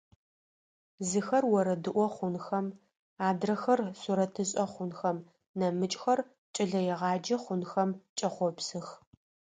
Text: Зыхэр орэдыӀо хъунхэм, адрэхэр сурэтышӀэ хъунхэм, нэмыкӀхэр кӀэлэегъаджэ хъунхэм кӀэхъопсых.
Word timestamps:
Зыхэр 1.09 1.43
орэдыӀо 1.57 2.07
хъунхэм, 2.15 2.67
адрэхэр 3.27 3.79
сурэтышӀэ 4.01 4.65
хъунхэм, 4.71 5.17
нэмыкӀхэр 5.59 6.19
кӀэлэегъаджэ 6.53 7.37
хъунхэм 7.43 7.89
кӀэхъопсых. 8.17 8.87